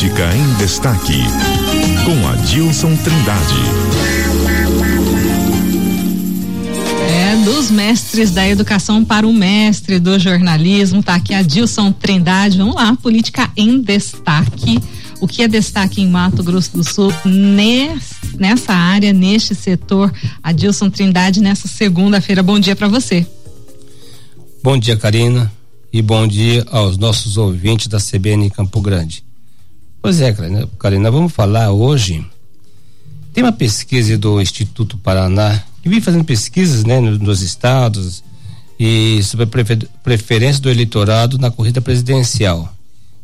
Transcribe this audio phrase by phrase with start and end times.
[0.00, 1.22] Política em Destaque,
[2.06, 3.54] com Adilson Trindade.
[7.06, 12.56] É, dos mestres da educação para o mestre do jornalismo, tá aqui Adilson Trindade.
[12.56, 14.78] Vamos lá, Política em Destaque.
[15.20, 17.12] O que é destaque em Mato Grosso do Sul
[18.38, 20.10] nessa área, neste setor?
[20.42, 22.42] Adilson Trindade, nessa segunda-feira.
[22.42, 23.26] Bom dia para você.
[24.62, 25.52] Bom dia, Karina
[25.92, 29.28] e bom dia aos nossos ouvintes da CBN Campo Grande.
[30.02, 30.34] Pois é,
[30.78, 32.24] Karina, vamos falar hoje.
[33.32, 38.22] Tem uma pesquisa do Instituto Paraná que vem fazendo pesquisas né, nos estados
[38.78, 42.74] e sobre a preferência do eleitorado na corrida presidencial.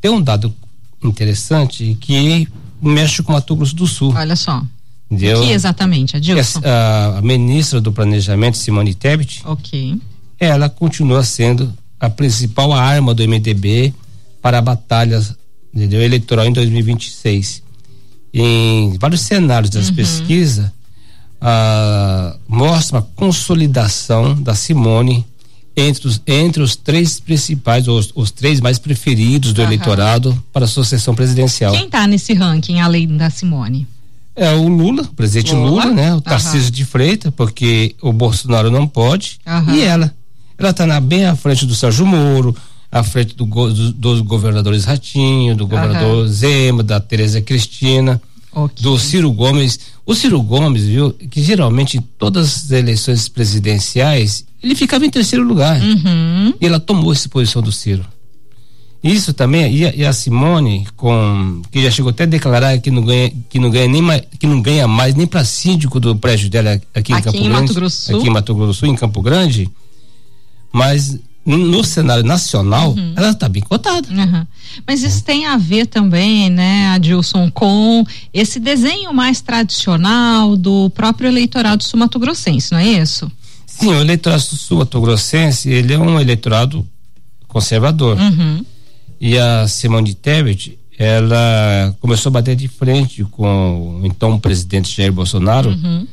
[0.00, 0.54] Tem um dado
[1.02, 2.48] interessante que
[2.80, 4.14] mexe com o Mato Grosso do Sul.
[4.16, 4.62] Olha só.
[5.10, 5.42] Entendeu?
[5.42, 6.60] Que exatamente, Adilson?
[6.64, 9.42] A, a ministra do Planejamento, Simone Tebet.
[9.44, 10.00] Ok.
[10.38, 13.92] Ela continua sendo a principal arma do MDB
[14.40, 15.20] para a batalha
[15.74, 17.62] entendeu, eleitoral em 2026.
[18.32, 19.94] Em vários cenários das uhum.
[19.94, 20.70] pesquisas,
[21.40, 25.26] ah, mostra a consolidação da Simone
[25.76, 29.68] entre os, entre os três principais, os, os três mais preferidos do uhum.
[29.68, 31.72] eleitorado para a sucessão presidencial.
[31.72, 33.86] Quem está nesse ranking, além da Simone?
[34.36, 36.14] É o Lula, o presidente Lula, Lula né?
[36.14, 36.70] O Tarcísio uhum.
[36.70, 39.38] de Freitas, porque o Bolsonaro não pode,
[39.72, 40.14] e ela.
[40.56, 42.54] Ela está bem à frente do Sérgio Moro,
[42.90, 46.28] à frente do, do, dos governadores Ratinho, do governador uhum.
[46.28, 48.20] Zema, da Tereza Cristina,
[48.52, 48.82] okay.
[48.82, 49.78] do Ciro Gomes.
[50.04, 55.44] O Ciro Gomes, viu, que geralmente em todas as eleições presidenciais, ele ficava em terceiro
[55.44, 55.80] lugar.
[55.80, 56.54] Uhum.
[56.60, 58.04] E ela tomou essa posição do Ciro.
[59.02, 62.90] Isso também, e a, e a, Simone, com, que já chegou até a declarar que
[62.90, 66.14] não ganha, que não ganha nem mais, que não ganha mais nem para síndico do
[66.16, 69.22] prédio dela aqui, aqui em Campo em Grande, aqui em Mato Grosso Sul, em Campo
[69.22, 69.70] Grande,
[70.70, 71.18] mas
[71.56, 73.12] no cenário nacional, uhum.
[73.16, 74.08] ela está bem cotada.
[74.08, 74.46] Uhum.
[74.86, 81.28] Mas isso tem a ver também, né, Adilson, com esse desenho mais tradicional do próprio
[81.28, 83.30] eleitorado sul-mato-grossense, não é isso?
[83.66, 86.86] Sim, o eleitorado sul-mato-grossense, ele é um eleitorado
[87.48, 88.18] conservador.
[88.18, 88.64] Uhum.
[89.20, 95.12] E a Simone Tebet, ela começou a bater de frente com o então presidente Jair
[95.12, 96.06] Bolsonaro uhum.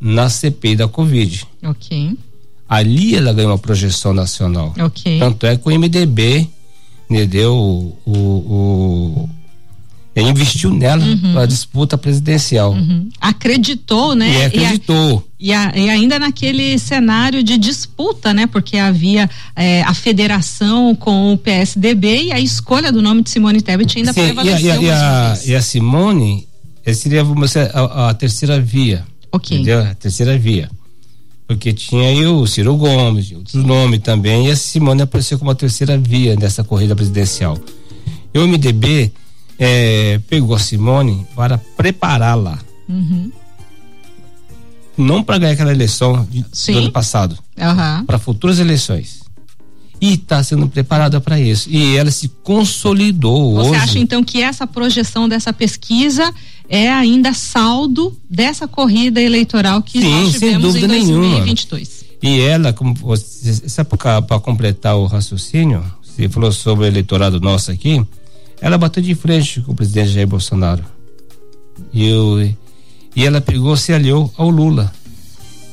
[0.00, 1.46] na CPI da Covid.
[1.62, 2.16] Ok.
[2.74, 4.74] Ali ela ganhou uma projeção nacional.
[4.78, 5.18] Ok.
[5.18, 6.48] Tanto é que o MDB
[7.08, 9.28] né, deu o, o, o
[10.16, 11.32] investiu nela uhum.
[11.32, 12.72] para a disputa presidencial.
[12.72, 13.08] Uhum.
[13.20, 14.30] Acreditou, né?
[14.30, 15.28] E acreditou.
[15.38, 18.46] E, a, e, a, e, ainda naquele cenário de disputa, né?
[18.46, 23.60] Porque havia é, a federação com o PSDB e a escolha do nome de Simone
[23.60, 24.82] Tebet ainda Sim, prevaleceu.
[24.82, 26.46] E a, a, e a Simone
[26.94, 27.22] seria
[27.72, 29.04] a, a terceira via.
[29.32, 29.56] Ok.
[29.56, 29.80] Entendeu?
[29.80, 30.70] A terceira via
[31.46, 35.54] porque tinha aí o Ciro Gomes, outros nomes também, e a Simone apareceu como a
[35.54, 37.58] terceira via dessa corrida presidencial.
[38.32, 39.12] E o MDB
[39.58, 42.58] é, pegou a Simone para prepará-la.
[42.88, 43.30] Uhum.
[44.96, 48.06] Não para ganhar aquela eleição de, do ano passado, uhum.
[48.06, 49.22] para futuras eleições.
[50.00, 51.68] E está sendo preparada para isso.
[51.70, 53.80] E ela se consolidou Você hoje.
[53.80, 56.32] acha então que essa projeção dessa pesquisa
[56.68, 61.88] é ainda saldo dessa corrida eleitoral que Sim, nós tivemos em 2022.
[61.88, 62.04] Nenhuma.
[62.22, 68.02] E ela, como você, para completar o raciocínio, você falou sobre o eleitorado nosso aqui,
[68.60, 70.82] ela bateu de frente com o presidente Jair Bolsonaro.
[71.92, 72.40] E, eu,
[73.14, 74.90] e ela pegou, se aliou ao Lula,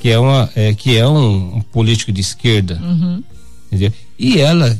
[0.02, 2.81] que é, uma, é, que é um, um político de esquerda.
[2.84, 3.23] Uhum.
[4.19, 4.78] E ela,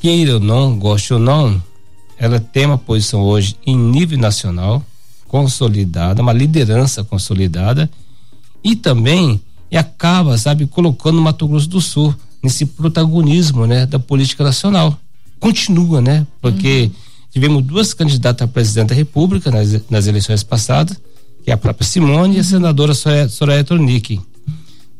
[0.00, 1.60] queira ou não, goste ou não,
[2.16, 4.84] ela tem uma posição hoje em nível nacional
[5.28, 7.88] consolidada, uma liderança consolidada
[8.64, 9.40] e também
[9.70, 14.98] e acaba, sabe, colocando o Mato Grosso do Sul nesse protagonismo, né, da política nacional.
[15.38, 16.26] Continua, né?
[16.40, 16.90] Porque uhum.
[17.30, 20.98] tivemos duas candidatas a presidente da República nas, nas eleições passadas,
[21.44, 22.36] que é a própria Simone uhum.
[22.36, 23.64] e a senadora Soraya, Soraya.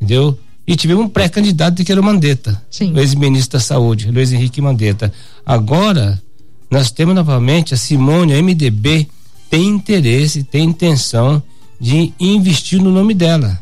[0.00, 0.38] Entendeu?
[0.66, 2.92] E tivemos um pré-candidato que era o Mandetta, Sim.
[2.92, 5.10] o ex-ministro da Saúde, Luiz Henrique Mandetta.
[5.44, 6.22] Agora,
[6.70, 9.08] nós temos novamente a Simone, a MDB,
[9.50, 11.42] tem interesse, tem intenção
[11.80, 13.60] de investir no nome dela.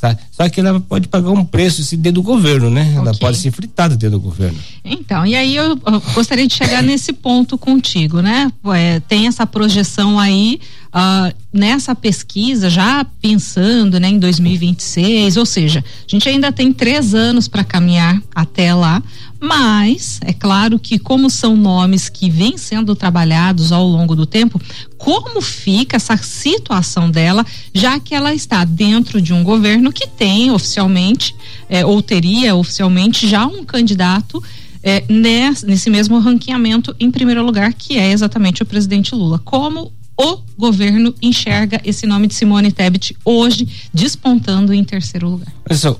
[0.00, 0.18] Sabe?
[0.30, 2.94] Só que ela pode pagar um preço se dentro do governo, né?
[2.96, 4.58] Ela pode ser fritada dentro do governo.
[4.82, 8.50] Então, e aí eu, eu gostaria de chegar nesse ponto contigo, né?
[8.74, 10.58] É, tem essa projeção aí
[10.88, 17.14] uh, nessa pesquisa, já pensando né, em 2026, ou seja, a gente ainda tem três
[17.14, 19.02] anos para caminhar até lá,
[19.40, 24.60] mas é claro que como são nomes que vêm sendo trabalhados ao longo do tempo,
[24.98, 27.44] como fica essa situação dela,
[27.74, 31.34] já que ela está dentro de um governo que tem oficialmente
[31.70, 34.42] é, ou teria oficialmente já um candidato
[34.82, 39.38] é, nesse, nesse mesmo ranqueamento em primeiro lugar, que é exatamente o presidente Lula.
[39.38, 45.48] Como o governo enxerga esse nome de Simone Tebet hoje despontando em terceiro lugar?
[45.64, 45.98] Pessoal,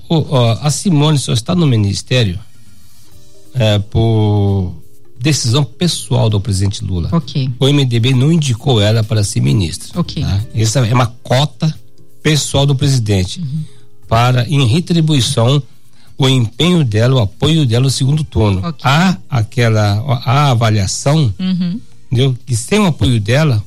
[0.60, 2.38] a Simone só está no ministério
[3.54, 4.74] é, por
[5.18, 7.10] decisão pessoal do presidente Lula.
[7.12, 7.50] Ok.
[7.58, 10.00] O MDB não indicou ela para ser ministra.
[10.00, 10.22] Ok.
[10.22, 10.40] Tá?
[10.54, 11.72] Essa é uma cota
[12.22, 13.64] pessoal do presidente uhum.
[14.08, 15.62] para em retribuição
[16.16, 18.58] o empenho dela, o apoio dela no segundo turno.
[18.58, 18.80] Okay.
[18.82, 21.80] Há aquela a avaliação, uhum.
[22.10, 22.36] entendeu?
[22.44, 23.62] Que sem o apoio dela,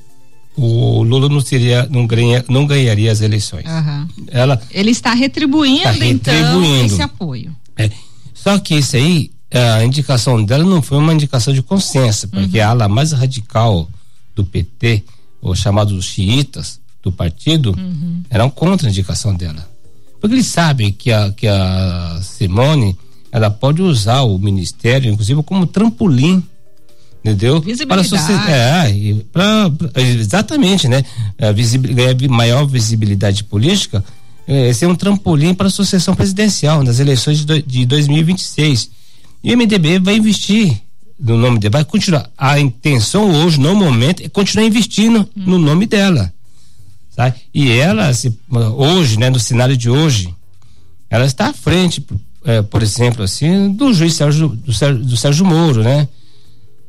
[0.55, 3.65] o Lula não seria, não, ganha, não ganharia as eleições.
[3.65, 4.07] Uhum.
[4.27, 6.65] Ela ele está retribuindo, está retribuindo.
[6.65, 7.55] então esse apoio.
[7.75, 7.89] É.
[8.35, 12.65] Só que isso aí, a indicação dela não foi uma indicação de consenso, porque uhum.
[12.65, 13.87] a ala mais radical
[14.35, 15.03] do PT,
[15.41, 18.23] os chamados xiitas do partido, uhum.
[18.29, 19.67] eram contra a indicação dela.
[20.19, 22.97] Porque eles sabem que a, que a Simone
[23.31, 26.43] ela pode usar o ministério, inclusive, como trampolim
[27.23, 27.61] entendeu?
[27.61, 27.87] Visibilidade.
[27.87, 28.03] Para
[28.51, 31.03] é, pra, pra, exatamente, né?
[31.39, 34.03] ganhar maior visibilidade política,
[34.45, 38.91] é, é um trampolim para a sucessão presidencial nas eleições de, do, de 2026.
[39.43, 40.81] E o MDB vai investir
[41.19, 42.29] no nome dela, vai continuar.
[42.37, 45.43] A intenção hoje, no momento, é continuar investindo hum.
[45.45, 46.33] no nome dela.
[47.15, 47.35] Sabe?
[47.53, 50.33] E ela, se, hoje, né, no cenário de hoje,
[51.09, 52.03] ela está à frente,
[52.43, 56.07] é, por exemplo, assim, do juiz Sérgio, do Sérgio, do Sérgio Moro, né?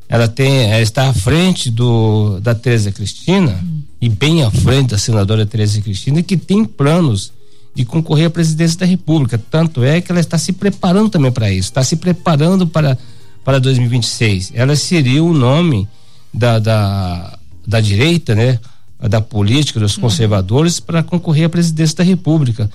[0.09, 3.81] Ela tem, ela está à frente do da Teresa Cristina uhum.
[3.99, 7.31] e bem à frente da senadora Teresa Cristina, que tem planos
[7.75, 9.37] de concorrer à presidência da República.
[9.51, 12.97] Tanto é que ela está se preparando também para isso, está se preparando para
[13.45, 14.53] para 2026.
[14.55, 15.87] Ela seria o nome
[16.33, 18.59] da, da, da direita, né?
[18.99, 20.01] da política dos uhum.
[20.01, 22.69] conservadores para concorrer à presidência da República.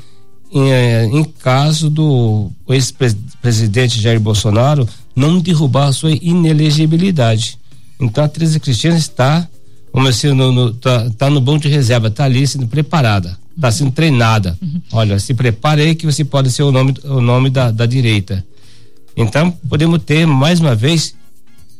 [0.52, 7.58] Em, eh, em caso do ex-presidente Jair Bolsonaro não derrubar a sua inelegibilidade.
[8.00, 9.46] Então a Teresa Cristina está,
[9.92, 13.70] como assim, no, no, tá, tá no banco de reserva, está ali sendo preparada, está
[13.70, 14.58] sendo treinada.
[14.60, 14.80] Uhum.
[14.92, 18.44] Olha, se prepare aí que você pode ser o nome, o nome da, da direita.
[19.16, 21.14] Então podemos ter mais uma vez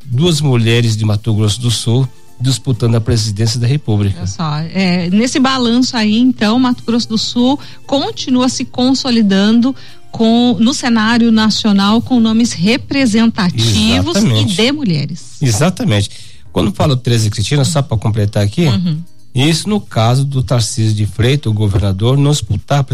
[0.04, 2.08] duas mulheres de Mato Grosso do Sul
[2.40, 4.18] disputando a presidência da República.
[4.18, 9.76] Olha só, é, nesse balanço aí, então, Mato Grosso do Sul continua se consolidando
[10.10, 14.52] com no cenário nacional com nomes representativos Exatamente.
[14.52, 15.36] e de mulheres.
[15.40, 16.10] Exatamente.
[16.52, 19.00] Quando falo 13 Cristina, só para completar aqui, uhum.
[19.34, 22.84] Isso no caso do Tarcísio de Freitas, o governador, não disputar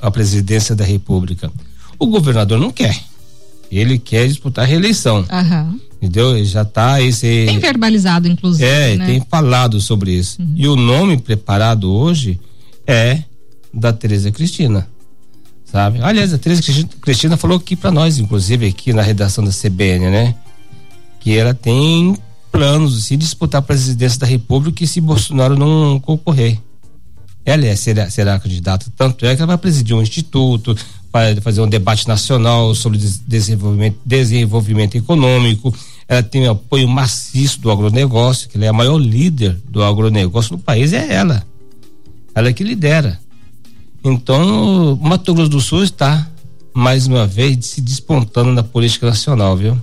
[0.00, 1.50] a, presidência da República.
[1.98, 2.98] O governador não quer.
[3.70, 5.24] Ele quer disputar a reeleição.
[5.96, 6.36] Entendeu?
[6.36, 7.44] Ele já está esse.
[7.46, 8.68] Tem verbalizado, inclusive.
[8.68, 9.06] É, né?
[9.06, 10.40] tem falado sobre isso.
[10.40, 10.54] Uhum.
[10.56, 12.38] E o nome preparado hoje
[12.86, 13.22] é
[13.72, 14.88] da Tereza Cristina.
[15.64, 16.00] Sabe?
[16.02, 16.62] Aliás, a Tereza
[17.00, 20.34] Cristina falou aqui para nós, inclusive, aqui na redação da CBN, né?
[21.20, 22.16] Que ela tem
[22.50, 26.58] planos assim, disputar a presidência da República se Bolsonaro não concorrer.
[27.44, 30.76] Ela é, será, será candidata, tanto é que ela vai presidir um instituto,
[31.12, 35.74] para fazer um debate nacional sobre desenvolvimento, desenvolvimento econômico.
[36.06, 40.58] Ela tem apoio maciço do agronegócio, que ela é a maior líder do agronegócio no
[40.58, 41.44] país, é ela.
[42.34, 43.20] Ela é que lidera.
[44.04, 46.28] Então, Mato Grosso do Sul está,
[46.72, 49.80] mais uma vez, se despontando na política nacional, viu?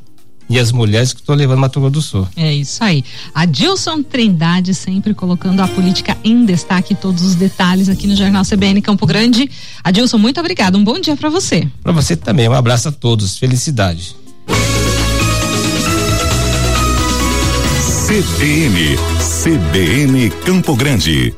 [0.50, 2.28] E as mulheres que estão levando Mato Grosso do Sul.
[2.36, 3.04] É isso aí.
[3.34, 8.44] A Dilson Trindade sempre colocando a política em destaque, todos os detalhes aqui no Jornal
[8.44, 9.50] CBN Campo Grande.
[9.84, 10.78] Adilson, muito obrigado.
[10.78, 11.68] Um bom dia para você.
[11.84, 12.48] Para você também.
[12.48, 13.38] Um abraço a todos.
[13.38, 14.16] Felicidade.
[18.08, 18.96] CBN,
[19.44, 21.36] CBN Campo Grande.